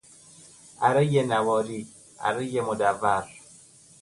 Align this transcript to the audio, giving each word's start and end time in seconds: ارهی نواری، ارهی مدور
ارهی 0.87 1.23
نواری، 1.23 1.87
ارهی 2.19 2.61
مدور 2.61 3.23